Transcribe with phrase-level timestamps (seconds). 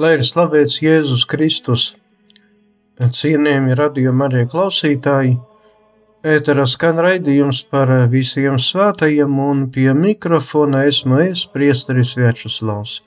[0.00, 1.82] Lai ir slavēts Jēzus Kristus,
[2.96, 5.34] cienījami radījumi arī klausītāji,
[6.24, 13.02] ēterā skan raidījums par visiem svētajiem un pie mikrofona esmu es, priesteris Večuslavs.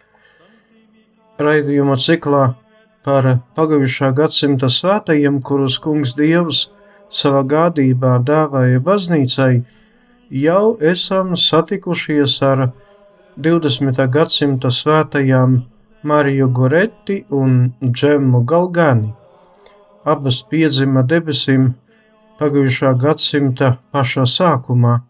[1.42, 2.46] Raidījuma ciklā
[3.02, 6.68] par pagājušā gadsimta svētajiem, kurus kungs Dievs
[7.09, 9.64] savā gādībā dāvāja baznīcai,
[10.30, 12.68] jau esam satikušies ar
[13.42, 14.06] 20.
[14.06, 15.64] gadsimta svētajām
[16.06, 19.14] Mariju Goretti un Džemu Galgani.
[20.06, 21.73] Abas piedzima debesīm
[22.38, 25.02] pagājušā gadsimta pašā sākumā.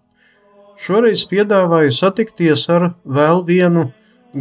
[0.80, 3.92] Šoreiz piedāvāju satikties ar vēl vienu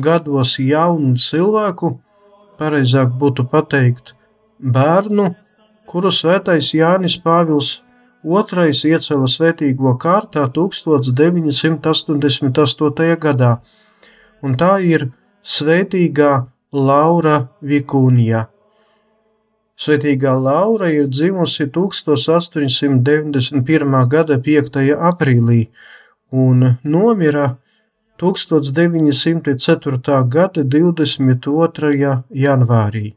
[0.07, 1.99] gados jaunu cilvēku,
[2.59, 4.15] pareizāk būtu pateikt,
[4.59, 5.35] bērnu,
[5.91, 7.83] kuru svētais Jānis Pāvils
[8.23, 13.19] II iecēla svētīgo kārtā 1988.
[13.27, 13.53] gadā,
[14.43, 15.11] un tā ir
[15.45, 18.49] Svētīgā Laura Vikūnija.
[19.77, 24.09] Svētīgā Laura ir dzimusi 1891.
[24.09, 24.79] gada 5.
[25.09, 25.69] aprīlī
[26.33, 27.59] un nomira
[28.23, 30.25] 1904.
[30.37, 32.25] gada 22.
[32.45, 33.15] janvārī.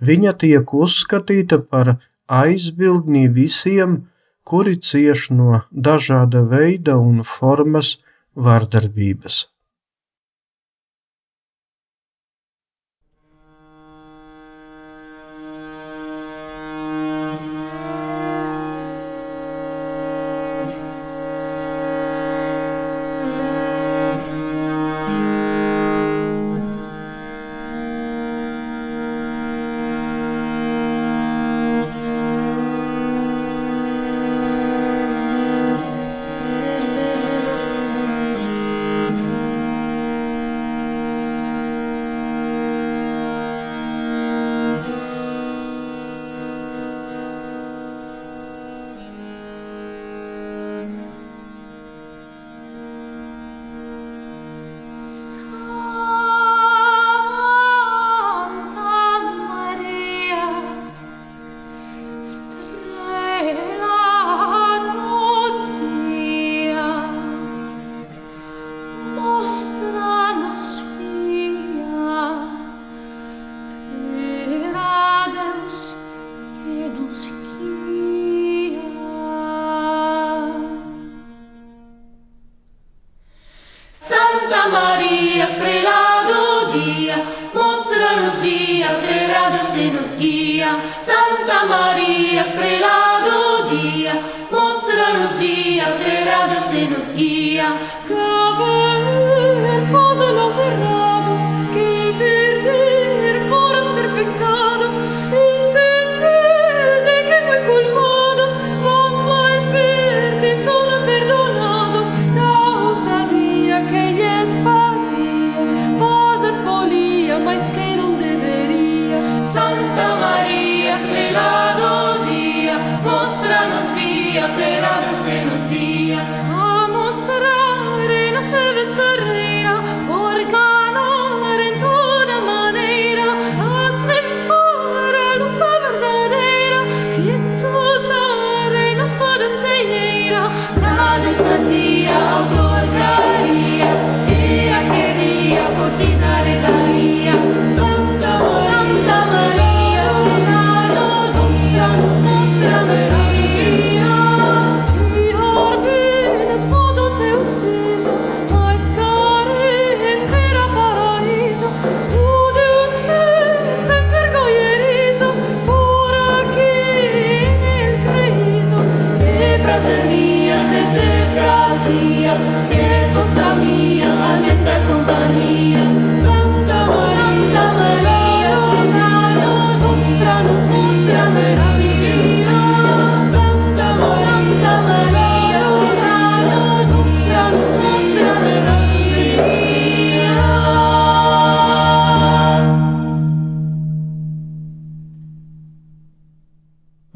[0.00, 4.10] Viņa tiek uzskatīta par aizbildni visiem,
[4.42, 8.02] kuri cieš no dažāda veida un formas
[8.34, 9.57] vardarbības.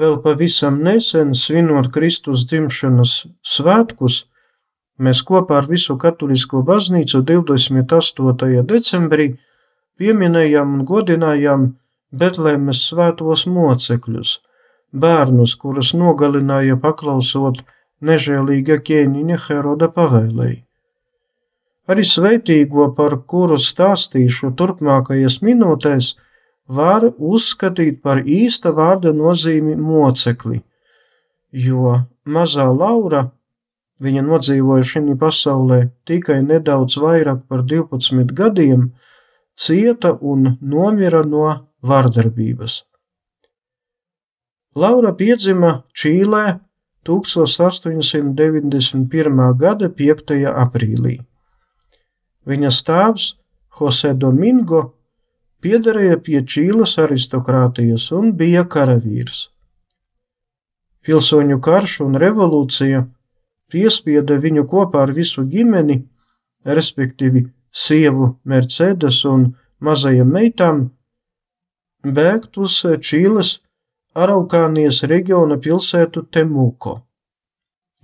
[0.00, 4.22] Vēl pavisam nesen svinot Kristus dzimšanas svētkus,
[4.96, 8.62] mēs kopā ar visu katolisko baznīcu 28.
[8.72, 9.28] decembrī
[10.00, 11.68] pieminējām un godinājām
[12.12, 14.32] Betlēmes svētos mocekļus,
[14.92, 17.62] bērnus, kurus nogalināja paklausot
[18.04, 20.58] nežēlīga ķēniņa Heroda pavēlēji.
[21.92, 26.14] Arī sveitīgo, par kuru stāstīšu turpmākajās minūtēs,
[26.78, 30.62] var uzskatīt par īsta vārda nozīmi mocekli,
[31.52, 33.26] jo mazā Laura,
[34.02, 38.92] viņa nodzīvoja šī pasaulē tikai nedaudz vairāk par 12 gadiem,
[39.56, 42.82] cieta un nomira no vardarbības.
[44.74, 46.60] Laura piedzima Čīlē
[47.04, 49.56] 1891.
[49.58, 50.46] gada 5.
[50.48, 51.20] aprīlī.
[52.48, 53.36] Viņas tēvs
[53.78, 54.94] Jose Domingo
[55.62, 59.48] piederēja pie Čīles aristokrātijas un bija karavīrs.
[61.02, 63.02] Pilsoņu karš un revolūcija
[63.72, 66.02] piespieda viņu kopā ar visu ģimeni,
[66.78, 69.48] respektīvi sievu Mercedes un
[69.82, 70.82] mazajām meitām,
[72.02, 73.60] bēgt uz Čīles
[74.12, 76.98] Araukānijas reģiona pilsētu Temuko.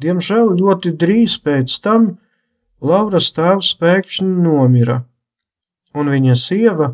[0.00, 2.14] Diemžēl ļoti drīz pēc tam
[2.80, 5.02] Lauras tēvs pēkšņi nomira,
[5.98, 6.92] un viņa sieva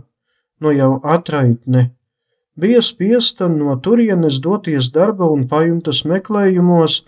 [0.61, 1.91] nu jau atraitne,
[2.57, 7.03] bija spiesta no turienes doties darba un pajumtas meklējumos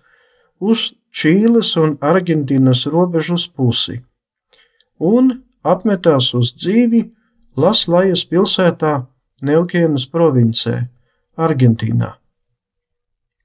[0.60, 4.02] uz Čīles un Argentīnas robežas pusi,
[5.00, 5.30] un
[5.64, 7.06] apmetās uz dzīvi
[7.56, 9.06] Laslajas pilsētā
[9.42, 10.74] Neukienas provincē,
[11.36, 12.10] Argentīnā.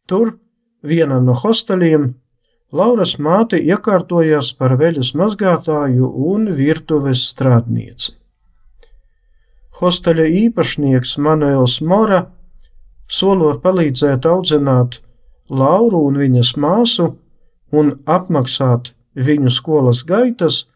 [0.08, 0.34] Tur
[0.84, 2.10] vienā no hosteliem
[2.72, 8.21] Lauras māte iekārtojās par veļas mazgātāju un virtuves strādnieci.
[9.82, 12.20] Hosteļa īpašnieks Manuels Mora
[13.10, 15.00] solot palīdzēt audzināt
[15.50, 17.08] Lauru un viņas māsu
[17.74, 20.68] un apmaksāt viņu skolas gaitas,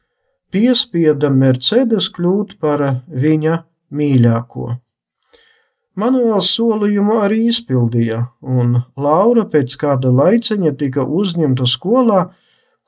[0.50, 3.60] piespieda Mercedes kļūt par viņa
[3.94, 4.72] mīļāko.
[5.96, 12.26] Manuēls solījumu arī izpildīja, un Laura pēc kāda laiciņa tika uzņemta skolā,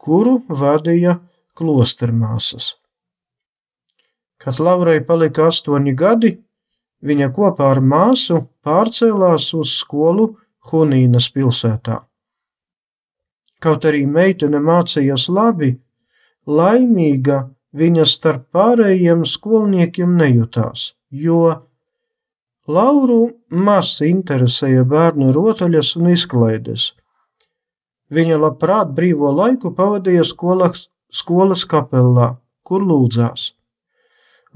[0.02, 1.20] kuru vadīja
[1.54, 2.74] klostermāsas.
[4.38, 6.36] Kad Laurai palika astoņi gadi,
[7.02, 10.30] viņa kopā ar māsu pārcēlās uz skolu
[10.70, 12.02] Hunīnas pilsētā.
[13.64, 15.72] Kaut arī meitene mācījās labi,
[16.46, 17.48] laimīga
[17.78, 21.64] viņa starp pārējiem skolniekiem nejūtās, jo
[22.68, 26.90] Lauru maz interesēja bērnu rotaļas un izklaides.
[28.12, 32.34] Viņa labprāt brīvo laiku pavadīja skolas, skolas kapelā,
[32.68, 33.54] kur lūdzās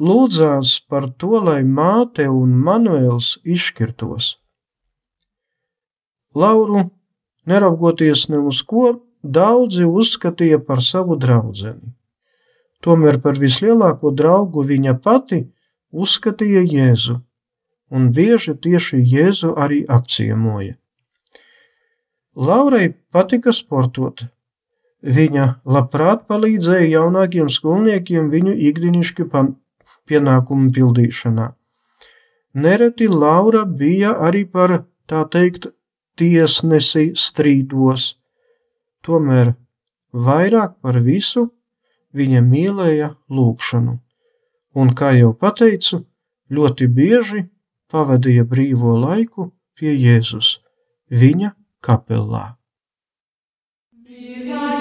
[0.02, 4.36] lūdzās par to, lai māte un Manuēls izšķirtos.
[6.36, 6.86] Lauru,
[7.46, 11.76] neraugoties ne uz ko, daudzi uzskatīja par savu draugu.
[12.82, 15.44] Tomēr par vislielāko draugu viņa pati
[15.92, 17.20] uzskatīja Jēzu,
[17.92, 20.74] un bieži tieši Jēzu arī apciemoja.
[22.36, 24.24] Laurai patika sportot.
[25.02, 29.26] Viņa labprāt palīdzēja jaunākiem skolniekiem viņu ikdienišķi
[30.10, 31.52] pienākumu pildīšanā.
[32.54, 35.70] Nereti Laura bija arī par tā teikt
[36.20, 38.16] tiesnesi strīdos,
[39.06, 39.54] tomēr
[40.12, 41.48] vairāk par visu
[42.14, 43.98] viņa mīlēja lūgšanu,
[44.76, 46.04] un, kā jau teicu,
[46.52, 47.46] ļoti bieži
[47.92, 50.60] pavadīja brīvo laiku pie Jēzus,
[51.10, 52.58] viņa kapelā.
[54.52, 54.81] Glory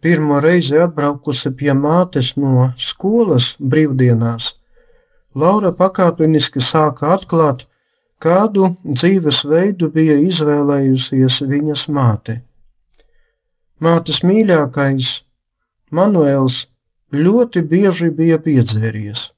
[0.00, 4.54] pirmo reizi atbraukusi pie mātes no skolas brīvdienās,
[5.34, 7.68] Laura pakāpeniski sāka atklāt,
[8.18, 12.40] kādu dzīvesveidu bija izvēlējusies viņas māte.
[13.80, 15.20] Mātes mīļākais,
[15.94, 16.64] Manuēls,
[17.14, 19.30] ļoti bieži bija piedzēries.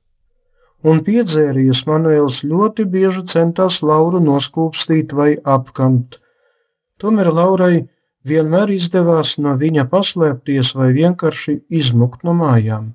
[0.82, 6.18] Un piedzēries Manuēls ļoti bieži centās Lauru noskūpstīt vai apkamt.
[6.98, 7.84] Tomēr Laurai
[8.28, 12.92] vienmēr izdevās no viņa paslēpties vai vienkārši izmukt no mājām.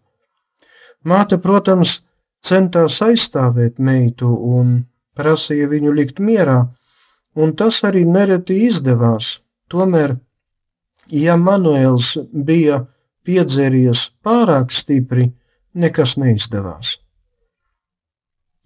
[1.08, 2.02] Māte, protams,
[2.44, 4.86] centās aizstāvēt meitu un
[5.18, 6.60] prasīja viņu likt mierā,
[7.36, 9.38] un tas arī nereti izdevās.
[9.68, 10.16] Tomēr,
[11.12, 12.86] ja Manuēls bija
[13.28, 15.32] piedzēries pārāk stipri,
[15.76, 16.98] nekas neizdevās.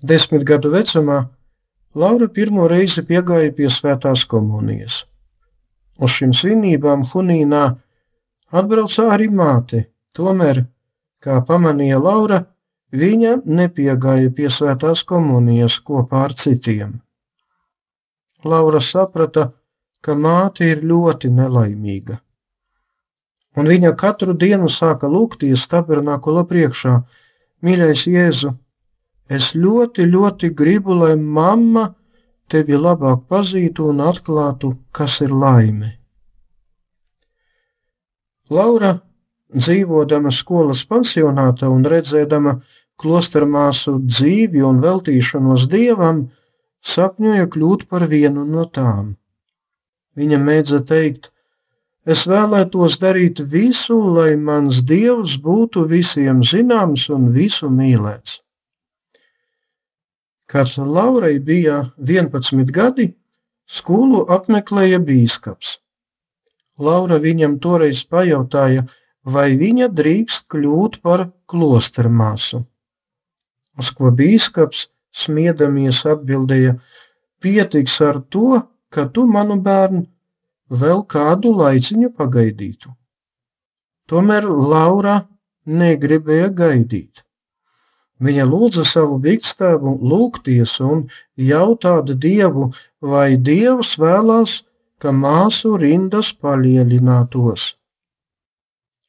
[0.01, 1.23] Desmit gadu vecumā
[1.93, 5.01] Laura pirmo reizi piegāja pie svētās komunijas.
[6.01, 7.65] Uz šīm svinībām Hunīnā
[8.51, 9.85] atbrauca arī māte,
[10.17, 10.63] tomēr,
[11.21, 12.41] kā pamanīja Laura,
[12.91, 16.99] viņa nepiegāja pie svētās komunijas kopā ar citiem.
[18.43, 19.51] Laura saprata,
[20.01, 22.17] ka māte ir ļoti nelaimīga.
[23.59, 26.95] Un viņa katru dienu sāka lūgties tabernākula priekšā:
[27.61, 28.55] Mīļais, Jēzu,
[29.29, 31.91] es ļoti, ļoti gribu, lai mamma
[32.51, 35.95] tevi labāk pazītu un atklātu, kas ir laime.
[38.51, 38.97] Laura,
[39.55, 42.57] dzīvodama skolas pansionātā un redzēdama
[42.99, 46.25] klostermāsu dzīvi un veltīšanos dievam,
[46.83, 49.15] sapņoja kļūt par vienu no tām.
[50.19, 51.31] Viņa mēdza teikt,
[52.01, 58.40] Es vēlētos darīt visu, lai mans dievs būtu visiem zināms un visu mīlēts.
[60.51, 63.13] Kad Laurai bija 11 gadi,
[63.63, 65.77] skolu apmeklēja bīskaps.
[66.81, 68.83] Laura viņam toreiz pajautāja,
[69.23, 72.65] vai viņa drīkst kļūt par klostermāsu.
[73.79, 76.75] Uz ko bīskaps smiedamies atbildēja:
[77.39, 80.03] Pietiks ar to, ka tu manu bērnu
[80.71, 82.91] vēl kādu laiciņu pagaidītu.
[84.11, 85.21] Tomēr Laura
[85.65, 87.23] negribēja gaidīt.
[88.21, 92.69] Viņa lūdza savu bikstēvu lūgties un jautāja Dievu,
[93.01, 94.61] vai Dievs vēlās,
[95.01, 97.71] ka māsu rindas palielinātos.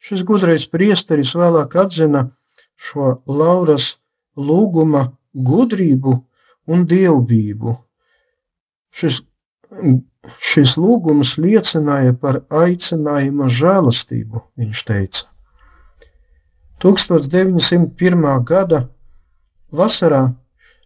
[0.02, 2.30] Šis gudrais priesteris vēlāk atzina
[2.74, 3.98] šo Lauras
[4.36, 6.16] lūguma gudrību
[6.72, 7.76] un dievbijību.
[8.92, 9.20] Šis
[10.38, 15.24] Šis lūgums liecināja par aicinājuma žēlastību, viņš teica.
[16.82, 18.26] 1901.
[18.46, 18.84] gada
[19.72, 20.24] vasarā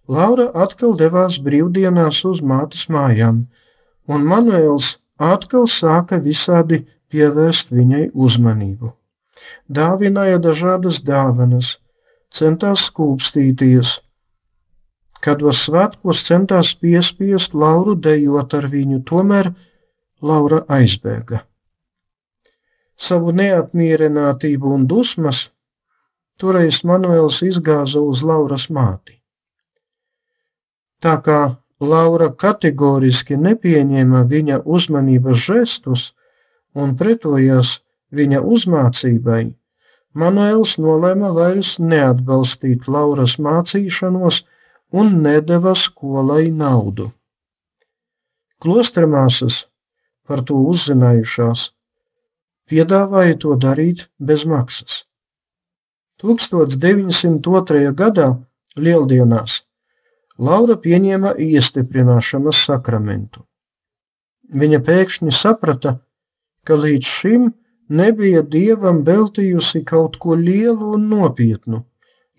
[0.09, 3.43] Laura atkal devās brīvdienās uz mātes mājām,
[4.07, 8.93] un Manuēls atkal sāka visādi pievērst viņai uzmanību.
[9.67, 11.77] Dāvināja dažādas dāvanas,
[12.31, 13.99] centās skūpstīties,
[15.27, 19.49] Kādos svētkos centās piespiest Lauru dejot ar viņu, tomēr
[20.23, 21.41] Laura aizbēga.
[22.97, 25.49] Savu neapmierinātību un dusmas
[26.41, 29.17] toreiz Manuēls izgāza uz Lauras māti.
[31.01, 31.41] Tā kā
[31.81, 36.11] Laura kategoriski nepieņēma viņa uzmanības žestus
[36.75, 37.81] un pretojās
[38.17, 39.55] viņa uzmācībai,
[40.17, 44.45] Manuēls nolēma vairs neatbalstīt Lauras mācīšanos,
[44.97, 47.11] un nedeva skolai naudu.
[48.63, 49.67] Klostermāsas
[50.27, 51.67] par to uzzinājušās,
[52.71, 55.05] piedāvāja to darīt bez maksas.
[56.23, 57.93] 1902.
[57.93, 58.31] gadā
[58.77, 59.59] Lieldienās
[60.41, 63.43] Laura pieņēma iestiprināšanas sakramentu.
[64.49, 65.99] Viņa pēkšņi saprata,
[66.65, 67.51] ka līdz šim
[67.89, 71.83] nebija dievam veltījusi kaut ko lielu un nopietnu,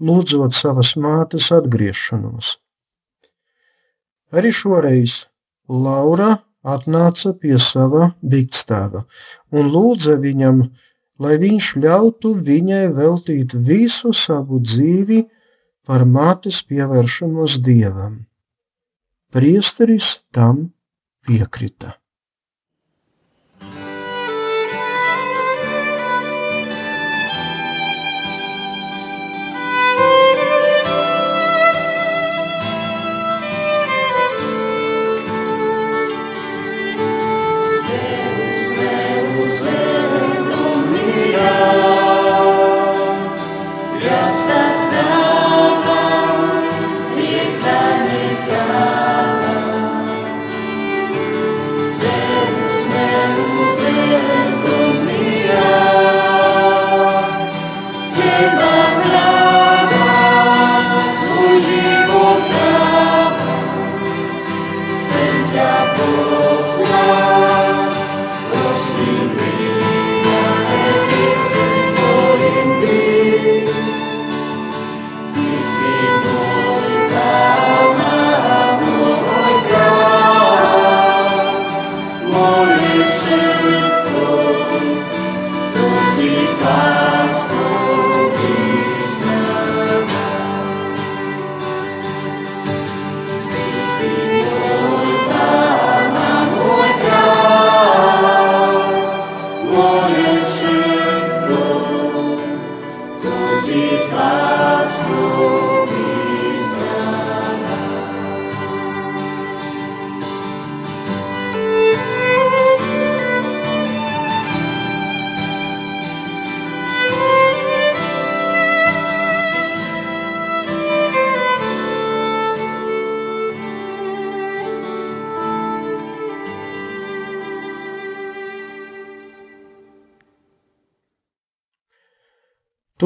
[0.01, 2.55] lūdzot savas mātes atgriešanos.
[4.33, 5.27] Arī šoreiz
[5.69, 9.05] Laura atnāca pie sava bikstēva
[9.53, 10.65] un lūdza viņam,
[11.21, 15.23] lai viņš ļautu viņai veltīt visu savu dzīvi
[15.87, 18.25] par mātes pievēršanos dievam.
[19.33, 20.69] Priesteris tam
[21.27, 21.97] piekrita.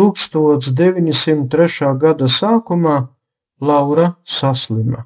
[0.01, 1.97] 1903.
[1.97, 3.07] gada sākumā
[3.61, 5.05] Laura saslima.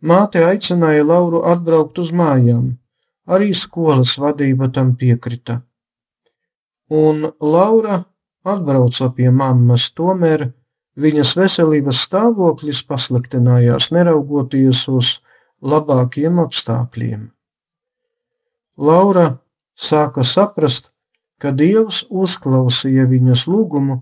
[0.00, 2.76] Māte aicināja Lauru atbraukt uz mājām,
[3.28, 5.62] arī skolas vadība tam piekrita.
[6.90, 8.04] Un Laura
[8.44, 10.50] atbrauca pie mammas, tomēr
[11.00, 15.20] viņas veselības stāvoklis pasliktinājās, neraugoties uz
[15.60, 17.30] labākiem apstākļiem.
[18.76, 19.38] Laura
[19.76, 20.90] sāka saprast,
[21.40, 24.00] ka Dievs uzklausīja viņas lūgumu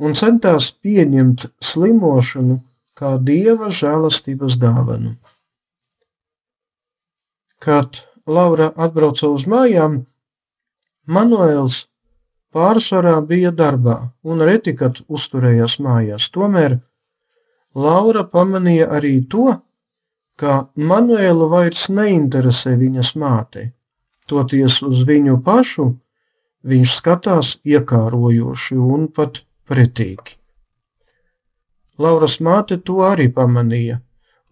[0.00, 2.58] un centās pieņemt slimošanu
[2.98, 5.14] kā Dieva žēlastības dāvanu.
[7.60, 10.04] Kad Laura atbrauca uz mājām,
[11.04, 11.84] Manuēls
[12.54, 16.30] pārsvarā bija darbā un reti kad uzturējās mājās.
[16.32, 16.78] Tomēr
[17.74, 19.50] Laura pamanīja arī to,
[20.40, 23.72] ka Manuēlu vairs neinteresē viņas māte.
[24.30, 25.90] Toties uz viņu pašu
[26.64, 30.38] viņš skatās iekārojoši un pat pretīgi.
[32.00, 34.00] Lauras māte to arī pamanīja,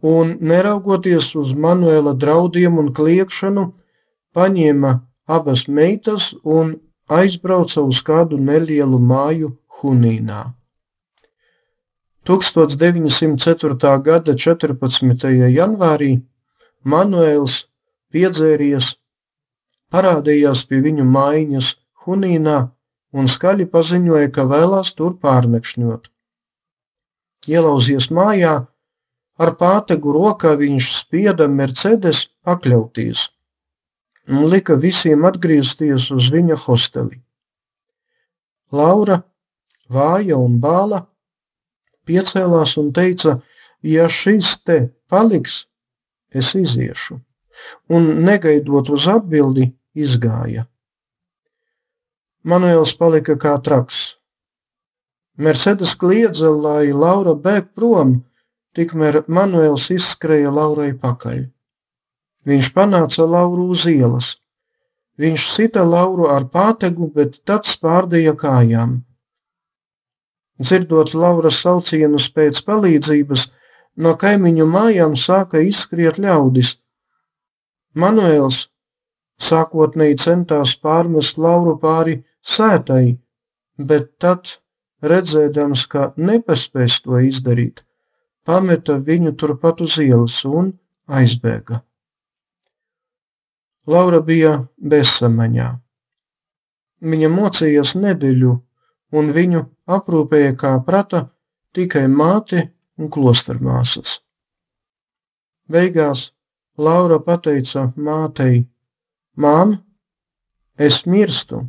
[0.02, 3.72] un, neraugoties uz Manuela draudiem un kliekšanu,
[4.36, 4.92] paņēma
[5.26, 6.76] abas meitas un
[7.10, 10.52] aizbrauca uz kādu nelielu māju Hunīnā.
[12.28, 13.98] 1904.
[14.06, 15.26] gada 14.
[15.50, 16.12] janvārī
[16.86, 17.64] Manuēls
[18.14, 18.94] piedzēries,
[19.90, 22.58] parādījās pie viņu mājiņas Hunīnā
[23.12, 26.08] un skaļi paziņoja, ka vēlās tur pārnakšņot.
[27.50, 28.56] Ielauzies mājā,
[29.42, 33.28] ar pātegu rokā viņš spieda Mercedes pakļauties
[34.28, 37.20] un lika visiem atgriezties uz viņa hosteli.
[38.72, 39.22] Laura,
[39.90, 41.02] vāja un bāla,
[42.08, 43.40] piecēlās un teica,
[43.82, 44.78] ja šis te
[45.10, 45.66] paliks,
[46.32, 47.18] es iziešu,
[47.92, 50.66] un negaidot uz atbildi, izgāja.
[52.42, 54.18] Manuēls palika kā traks.
[55.38, 58.16] Mercedes kliedza, lai Laura bēg prom,
[58.74, 61.44] tikmēr Manuēls izskrēja Laurai pakaļ.
[62.50, 64.32] Viņš panāca Lauru uz ielas.
[65.22, 68.98] Viņš sita Lauru ar pātegu, bet tad spārdīja kājām.
[70.58, 73.46] Dzirdot Lauras saucienus pēc palīdzības,
[74.02, 76.74] no kaimiņu mājām sāka izskriet ļaudis.
[77.94, 78.66] Manuēls
[79.38, 83.18] sākotnēji centās pārmest Lauru pāri sētai,
[83.78, 84.58] bet tad,
[85.02, 87.84] redzēdams, ka nepaspēs to izdarīt,
[88.46, 90.74] pameta viņu turpat uz ielas un
[91.06, 91.82] aizbēga.
[93.86, 95.70] Laura bija bezsamaņā.
[97.02, 98.52] Viņa mocījās nedēļu,
[99.18, 101.24] un viņu aprūpēja kā prata
[101.74, 104.20] tikai māte un klostermāsas.
[105.66, 106.30] Beigās
[106.78, 108.68] Laura pateica mātei:
[109.36, 109.74] Mām,
[110.78, 111.66] es mirstu,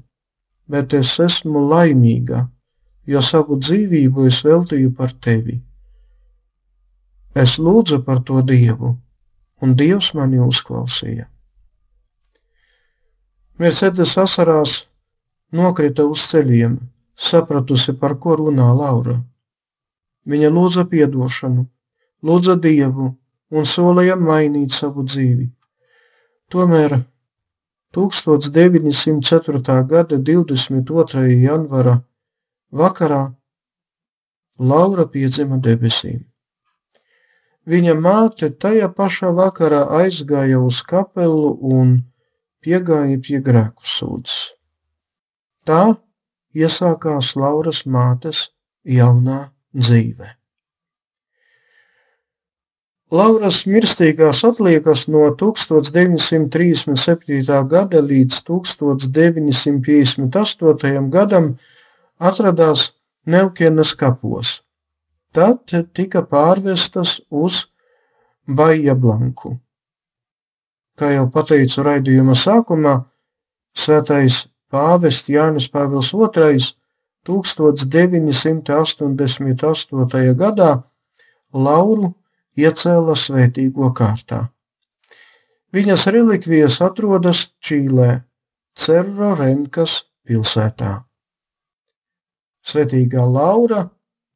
[0.74, 2.48] bet es esmu laimīga,
[3.06, 5.60] jo savu dzīvību es veltīju par tevi.
[7.38, 8.96] Es lūdzu par to Dievu,
[9.62, 11.28] un Dievs mani uzklausīja.
[13.62, 14.80] Mercedes asarās
[15.54, 16.80] nokrita uz ceļiem,
[17.14, 19.20] sapratusi, par ko runā Laura.
[20.26, 21.68] Viņa lūdza atdošanu,
[22.26, 23.14] lūdza Dievu
[23.54, 25.52] un solīja mainīt savu dzīvi.
[26.50, 27.04] Tomēr
[27.94, 29.84] 1904.
[29.86, 31.28] gada 22.
[31.44, 32.00] janvara
[32.72, 33.36] vakarā
[34.60, 36.24] Laura piedzima debesīm.
[37.70, 41.96] Viņa māte tajā pašā vakarā aizgāja uz kapelu un
[42.66, 44.54] piegāja pie grēku sūdzes.
[45.64, 45.96] Tā
[46.54, 48.50] iesākās Lauras mātes
[48.84, 50.34] jaunā dzīve.
[53.14, 57.44] Lauras mirstīgās atliekas no 1937.
[57.70, 61.12] gada līdz 1958.
[61.14, 61.52] gadam
[62.18, 62.98] atradās
[63.30, 64.66] Neukienas kapos.
[65.30, 67.70] Tad tika pārvestas uz
[68.50, 69.62] Baija Blanku.
[70.98, 73.06] Kā jau teicu raidījuma sākumā,
[73.78, 76.58] Svētais pāvests Jānis Pāvils II
[77.30, 79.14] 1988.
[80.42, 80.82] gadā
[81.54, 82.23] Lauru
[82.60, 84.48] iecēla svētīgo kārtā.
[85.74, 88.22] Viņas relikvijas atrodas Čīlē,
[88.78, 91.00] Cerro Renkas pilsētā.
[92.64, 93.88] Svētīgā Laura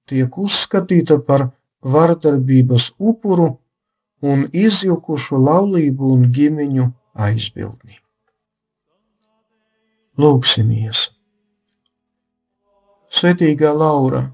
[0.10, 1.49] tiek uzskatīta par
[1.86, 3.51] vardarbības upuru
[4.25, 6.89] un izjukušu laulību un ģimeņu
[7.27, 7.99] aizbildni.
[10.17, 11.12] Lūksimies!
[13.13, 14.25] Svetīgā Laura,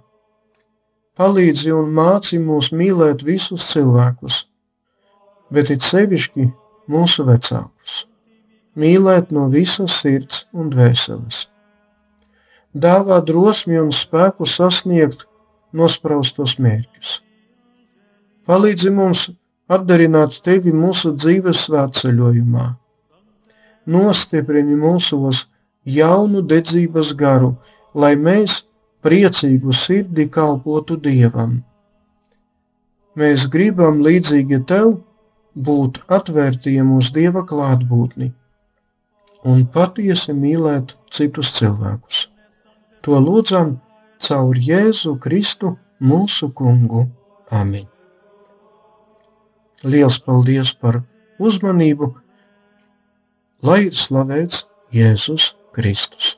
[1.19, 4.43] palīdzi un māci mūs mīlēt visus cilvēkus,
[5.53, 6.47] bet it sevišķi
[6.89, 8.03] mūsu vecākus,
[8.75, 11.47] mīlēt no visas sirds un dvēseles.
[12.73, 15.27] Dāvā drosmi un spēku sasniegt
[15.73, 17.19] nospraustos mērķus.
[18.49, 19.27] Palīdzi mums
[19.71, 22.65] atdarināt tevi mūsu dzīves svētceļojumā.
[23.93, 25.45] Nostiprini mūsos
[25.85, 27.53] jaunu dedzības garu,
[27.93, 28.63] lai mēs
[29.03, 31.59] priecīgu sirdi kalpotu Dievam.
[33.19, 34.95] Mēs gribam līdzīgi tev
[35.53, 38.31] būt atvērtiem uz Dieva klātbūtni
[39.45, 42.27] un patiesi mīlēt citus cilvēkus.
[43.03, 43.75] To lūdzam
[44.23, 47.05] caur Jēzu Kristu mūsu kungu.
[47.51, 47.85] Amen.
[49.83, 51.01] Liels paldies par
[51.43, 52.13] uzmanību,
[53.67, 54.63] lai ir slavēts
[54.95, 56.37] Jēzus Kristus.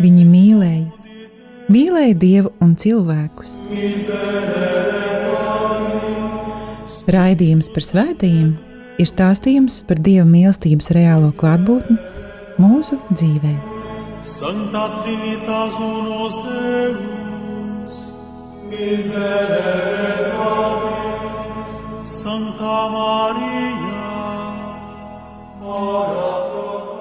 [0.00, 0.86] Viņi mīlēja,
[1.72, 3.58] mīlēja Dievu un cilvēkus.
[7.12, 8.52] Raidījums par svētījumiem
[9.02, 11.98] ir stāstījums par Dieva mīlestības reālo klātbūtni
[12.62, 13.52] mūsu dzīvē.
[14.22, 17.96] Santa Trinitas unos Deus,
[18.70, 24.06] miserere Pate, Santa Maria,
[25.62, 26.91] ora